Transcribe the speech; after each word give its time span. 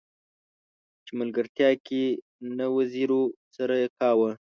چې 1.05 1.11
ملګرتيا 1.19 1.69
کې 1.85 2.03
نه 2.57 2.65
وزيرو 2.75 3.21
سره 3.55 3.73
يې 3.81 3.87
کاوه. 3.97 4.31